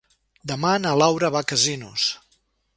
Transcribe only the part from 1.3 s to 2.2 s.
va a Casinos.